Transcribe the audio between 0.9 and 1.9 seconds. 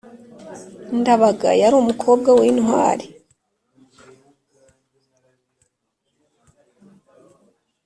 Ndabaga yari